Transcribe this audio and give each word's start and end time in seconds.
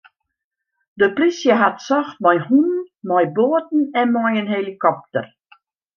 De 1.01 1.09
plysje 1.17 1.53
hat 1.61 1.77
socht 1.87 2.17
mei 2.23 2.39
hûnen, 2.47 2.81
mei 3.07 3.25
boaten 3.35 3.81
en 4.01 4.07
mei 4.15 4.33
in 4.41 4.51
helikopter. 4.55 5.25